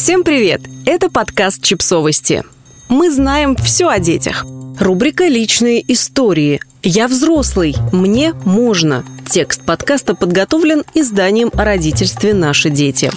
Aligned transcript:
Всем 0.00 0.22
привет! 0.22 0.60
Это 0.86 1.10
подкаст 1.10 1.60
«Чипсовости». 1.60 2.44
Мы 2.88 3.10
знаем 3.10 3.56
все 3.56 3.88
о 3.88 3.98
детях. 3.98 4.46
Рубрика 4.78 5.26
«Личные 5.26 5.82
истории». 5.92 6.60
«Я 6.84 7.08
взрослый, 7.08 7.74
мне 7.90 8.32
можно». 8.44 9.04
Текст 9.28 9.66
подкаста 9.66 10.14
подготовлен 10.14 10.84
изданием 10.94 11.50
о 11.52 11.64
родительстве 11.64 12.32
«Наши 12.32 12.70
дети». 12.70 13.10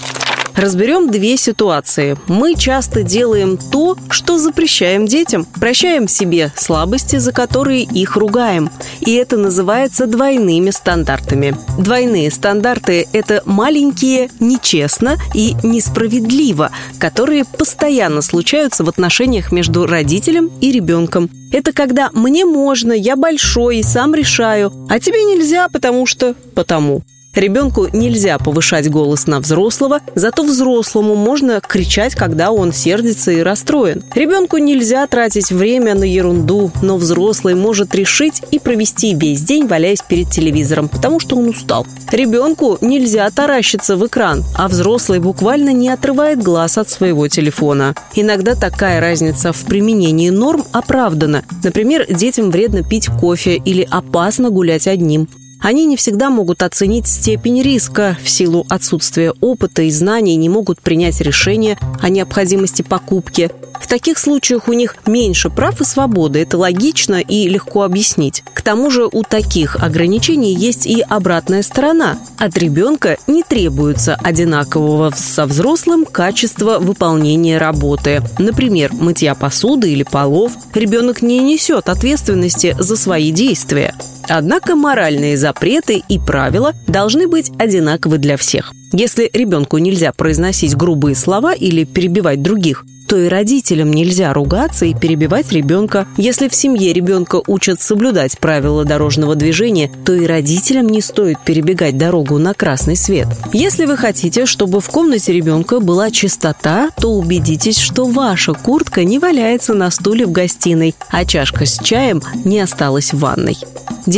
Разберем 0.55 1.09
две 1.09 1.37
ситуации. 1.37 2.17
Мы 2.27 2.55
часто 2.55 3.03
делаем 3.03 3.57
то, 3.57 3.97
что 4.09 4.37
запрещаем 4.37 5.05
детям. 5.05 5.45
Прощаем 5.45 6.07
себе 6.07 6.51
слабости, 6.55 7.17
за 7.17 7.31
которые 7.31 7.83
их 7.83 8.17
ругаем. 8.17 8.69
И 8.99 9.13
это 9.13 9.37
называется 9.37 10.07
двойными 10.07 10.69
стандартами. 10.71 11.55
Двойные 11.79 12.29
стандарты– 12.31 13.07
это 13.13 13.41
маленькие 13.45 14.29
нечестно 14.39 15.15
и 15.33 15.55
несправедливо, 15.63 16.71
которые 16.99 17.45
постоянно 17.45 18.21
случаются 18.21 18.83
в 18.83 18.89
отношениях 18.89 19.51
между 19.51 19.85
родителем 19.85 20.51
и 20.59 20.71
ребенком. 20.71 21.29
Это 21.51 21.73
когда 21.73 22.09
«мне 22.13 22.45
можно, 22.45 22.93
я 22.93 23.15
большой 23.15 23.83
сам 23.83 24.13
решаю», 24.15 24.71
а 24.89 24.99
тебе 24.99 25.23
нельзя, 25.23 25.67
потому 25.69 26.05
что 26.05 26.35
«потому». 26.55 27.03
Ребенку 27.33 27.87
нельзя 27.93 28.37
повышать 28.37 28.89
голос 28.89 29.25
на 29.25 29.39
взрослого, 29.39 30.01
зато 30.15 30.43
взрослому 30.43 31.15
можно 31.15 31.61
кричать, 31.61 32.13
когда 32.13 32.51
он 32.51 32.73
сердится 32.73 33.31
и 33.31 33.39
расстроен. 33.39 34.03
Ребенку 34.13 34.57
нельзя 34.57 35.07
тратить 35.07 35.49
время 35.49 35.95
на 35.95 36.03
ерунду, 36.03 36.71
но 36.81 36.97
взрослый 36.97 37.55
может 37.55 37.95
решить 37.95 38.41
и 38.51 38.59
провести 38.59 39.13
весь 39.13 39.41
день, 39.43 39.65
валяясь 39.65 40.01
перед 40.01 40.29
телевизором, 40.29 40.89
потому 40.89 41.21
что 41.21 41.37
он 41.37 41.49
устал. 41.49 41.87
Ребенку 42.11 42.77
нельзя 42.81 43.29
таращиться 43.31 43.95
в 43.95 44.05
экран, 44.05 44.43
а 44.55 44.67
взрослый 44.67 45.19
буквально 45.19 45.71
не 45.71 45.87
отрывает 45.87 46.43
глаз 46.43 46.77
от 46.77 46.89
своего 46.89 47.29
телефона. 47.29 47.95
Иногда 48.13 48.55
такая 48.55 48.99
разница 48.99 49.53
в 49.53 49.63
применении 49.63 50.29
норм 50.29 50.65
оправдана. 50.73 51.45
Например, 51.63 52.05
детям 52.09 52.51
вредно 52.51 52.83
пить 52.83 53.07
кофе 53.07 53.55
или 53.55 53.87
опасно 53.89 54.49
гулять 54.49 54.87
одним. 54.87 55.29
Они 55.61 55.85
не 55.85 55.95
всегда 55.95 56.31
могут 56.31 56.63
оценить 56.63 57.07
степень 57.07 57.61
риска 57.61 58.17
в 58.23 58.29
силу 58.29 58.65
отсутствия 58.67 59.33
опыта 59.41 59.83
и 59.83 59.91
знаний, 59.91 60.35
не 60.35 60.49
могут 60.49 60.81
принять 60.81 61.21
решение 61.21 61.77
о 62.01 62.09
необходимости 62.09 62.81
покупки. 62.81 63.51
В 63.79 63.87
таких 63.87 64.17
случаях 64.17 64.67
у 64.67 64.73
них 64.73 64.95
меньше 65.05 65.49
прав 65.49 65.81
и 65.81 65.83
свободы. 65.83 66.39
Это 66.39 66.57
логично 66.57 67.19
и 67.19 67.47
легко 67.47 67.83
объяснить. 67.83 68.43
К 68.53 68.61
тому 68.61 68.89
же 68.89 69.05
у 69.05 69.23
таких 69.23 69.75
ограничений 69.75 70.53
есть 70.53 70.85
и 70.85 71.01
обратная 71.01 71.61
сторона. 71.61 72.17
От 72.37 72.57
ребенка 72.57 73.17
не 73.27 73.43
требуется 73.43 74.15
одинакового 74.15 75.11
со 75.15 75.45
взрослым 75.45 76.05
качества 76.05 76.77
выполнения 76.79 77.57
работы. 77.57 78.21
Например, 78.39 78.93
мытья 78.93 79.35
посуды 79.35 79.91
или 79.91 80.03
полов. 80.03 80.53
Ребенок 80.73 81.21
не 81.21 81.39
несет 81.39 81.89
ответственности 81.89 82.75
за 82.79 82.95
свои 82.95 83.31
действия. 83.31 83.95
Однако 84.33 84.75
моральные 84.75 85.35
запреты 85.35 86.01
и 86.07 86.17
правила 86.17 86.73
должны 86.87 87.27
быть 87.27 87.51
одинаковы 87.57 88.17
для 88.17 88.37
всех. 88.37 88.73
Если 88.93 89.29
ребенку 89.33 89.77
нельзя 89.77 90.13
произносить 90.13 90.75
грубые 90.75 91.15
слова 91.15 91.53
или 91.53 91.83
перебивать 91.83 92.41
других, 92.41 92.85
то 93.11 93.17
и 93.17 93.27
родителям 93.27 93.91
нельзя 93.91 94.31
ругаться 94.31 94.85
и 94.85 94.93
перебивать 94.93 95.51
ребенка. 95.51 96.07
Если 96.15 96.47
в 96.47 96.55
семье 96.55 96.93
ребенка 96.93 97.41
учат 97.45 97.81
соблюдать 97.81 98.39
правила 98.39 98.85
дорожного 98.85 99.35
движения, 99.35 99.91
то 100.05 100.13
и 100.13 100.25
родителям 100.25 100.87
не 100.87 101.01
стоит 101.01 101.37
перебегать 101.43 101.97
дорогу 101.97 102.37
на 102.37 102.53
красный 102.53 102.95
свет. 102.95 103.27
Если 103.51 103.83
вы 103.83 103.97
хотите, 103.97 104.45
чтобы 104.45 104.79
в 104.79 104.89
комнате 104.89 105.33
ребенка 105.33 105.81
была 105.81 106.09
чистота, 106.09 106.89
то 107.01 107.11
убедитесь, 107.11 107.79
что 107.79 108.05
ваша 108.05 108.53
куртка 108.53 109.03
не 109.03 109.19
валяется 109.19 109.73
на 109.73 109.91
стуле 109.91 110.25
в 110.25 110.31
гостиной, 110.31 110.95
а 111.09 111.25
чашка 111.25 111.65
с 111.65 111.79
чаем 111.83 112.21
не 112.45 112.61
осталась 112.61 113.11
в 113.11 113.19
ванной. 113.19 113.57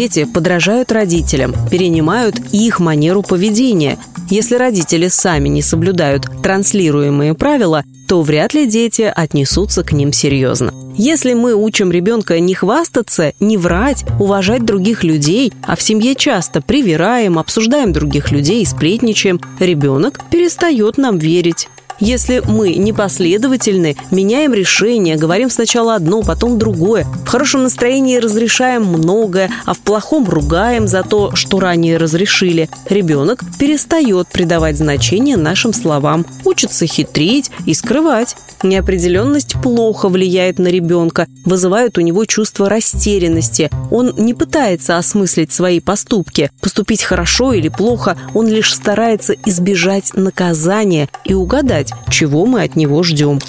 Дети 0.03 0.25
подражают 0.25 0.91
родителям, 0.91 1.55
перенимают 1.71 2.35
их 2.51 2.81
манеру 2.81 3.23
поведения. 3.23 3.97
Если 4.29 4.55
родители 4.55 5.07
сами 5.07 5.47
не 5.47 5.61
соблюдают 5.61 6.27
транслируемые 6.43 7.35
правила, 7.35 7.85
то 8.05 8.21
вряд 8.21 8.53
ли 8.53 8.67
дети 8.67 9.03
отнесутся 9.03 9.81
к 9.81 9.93
ним 9.93 10.11
серьезно. 10.11 10.73
Если 10.97 11.33
мы 11.33 11.53
учим 11.55 11.89
ребенка 11.89 12.37
не 12.41 12.53
хвастаться, 12.53 13.31
не 13.39 13.55
врать, 13.55 14.03
уважать 14.19 14.65
других 14.65 15.05
людей, 15.05 15.53
а 15.65 15.77
в 15.77 15.81
семье 15.81 16.15
часто 16.15 16.61
привираем, 16.61 17.39
обсуждаем 17.39 17.93
других 17.93 18.29
людей 18.29 18.61
и 18.61 18.65
сплетничаем, 18.65 19.39
ребенок 19.57 20.19
перестает 20.29 20.97
нам 20.97 21.17
верить. 21.17 21.69
Если 21.99 22.41
мы 22.45 22.75
непоследовательны, 22.75 23.95
меняем 24.11 24.53
решение, 24.53 25.15
говорим 25.15 25.49
сначала 25.49 25.95
одно, 25.95 26.21
потом 26.21 26.57
другое, 26.57 27.05
в 27.25 27.27
хорошем 27.27 27.63
настроении 27.63 28.17
разрешаем 28.17 28.85
многое, 28.85 29.51
а 29.65 29.73
в 29.73 29.79
плохом 29.79 30.27
ругаем 30.29 30.87
за 30.87 31.03
то, 31.03 31.35
что 31.35 31.59
ранее 31.59 31.97
разрешили, 31.97 32.69
ребенок 32.89 33.41
перестает 33.59 34.27
придавать 34.27 34.77
значение 34.77 35.37
нашим 35.37 35.73
словам, 35.73 36.25
учится 36.45 36.85
хитрить 36.85 37.51
и 37.65 37.73
скрывать. 37.73 38.35
Неопределенность 38.63 39.55
плохо 39.61 40.07
влияет 40.07 40.57
на 40.57 40.67
ребенка, 40.67 41.27
вызывает 41.45 41.97
у 41.97 42.01
него 42.01 42.25
чувство 42.25 42.69
растерянности. 42.69 43.69
Он 43.91 44.13
не 44.17 44.33
пытается 44.33 44.97
осмыслить 44.97 45.51
свои 45.51 45.79
поступки, 45.79 46.49
поступить 46.61 47.03
хорошо 47.03 47.53
или 47.53 47.67
плохо, 47.67 48.17
он 48.33 48.47
лишь 48.47 48.73
старается 48.73 49.33
избежать 49.45 50.11
наказания 50.13 51.09
и 51.25 51.33
угадать, 51.33 51.82
чего 52.09 52.45
мы 52.45 52.63
от 52.63 52.75
него 52.75 53.03
ждем. 53.03 53.39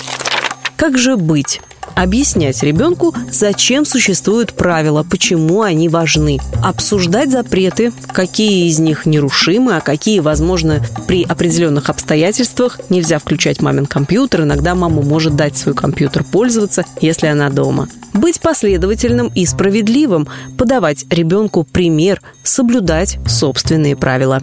Как 0.77 0.99
же 0.99 1.17
быть? 1.17 1.61
объяснять 1.95 2.63
ребенку, 2.63 3.15
зачем 3.31 3.85
существуют 3.85 4.53
правила, 4.53 5.05
почему 5.09 5.63
они 5.63 5.89
важны, 5.89 6.39
обсуждать 6.63 7.31
запреты, 7.31 7.93
какие 8.13 8.69
из 8.69 8.79
них 8.79 9.07
нерушимы, 9.07 9.77
а 9.77 9.81
какие, 9.81 10.21
возможно, 10.21 10.85
при 11.07 11.23
определенных 11.25 11.91
обстоятельствах 11.91 12.81
нельзя 12.91 13.19
включать 13.19 13.63
мамин 13.63 13.87
компьютер, 13.87 14.43
иногда 14.43 14.75
мама 14.75 15.03
может 15.03 15.37
дать 15.37 15.57
свой 15.57 15.75
компьютер 15.75 16.25
пользоваться, 16.25 16.85
если 17.01 17.27
она 17.27 17.51
дома. 17.51 17.89
Быть 18.13 18.41
последовательным 18.41 19.29
и 19.35 19.45
справедливым, 19.45 20.29
подавать 20.57 21.05
ребенку 21.11 21.65
пример, 21.65 22.21
соблюдать 22.43 23.19
собственные 23.27 23.97
правила. 23.97 24.43